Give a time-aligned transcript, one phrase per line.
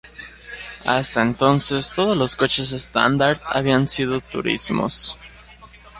[0.83, 5.15] Hasta entonces, todos los coches Standard habían sido turismos.